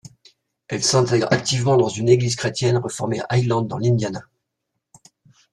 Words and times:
Elle 0.67 0.81
s'intègre 0.83 1.27
activement 1.31 1.77
dans 1.77 1.87
une 1.87 2.09
Église 2.09 2.35
chrétienne 2.35 2.77
réformée 2.83 3.19
à 3.19 3.27
Highland 3.35 3.61
dans 3.61 3.77
l'Indiana. 3.77 4.23